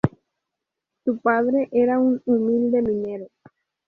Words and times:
Su 1.05 1.19
padre 1.19 1.69
era 1.71 1.99
un 1.99 2.23
humilde 2.25 2.81
minero. 2.81 3.27